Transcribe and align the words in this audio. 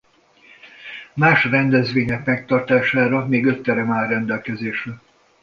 Más 1.15 1.43
rendezvények 1.43 2.25
megtartására 2.25 3.25
még 3.25 3.45
öt 3.45 3.61
terem 3.63 3.91
áll 3.91 4.07
rendelkezésre. 4.07 4.99